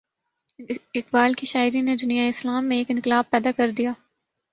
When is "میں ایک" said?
2.69-2.91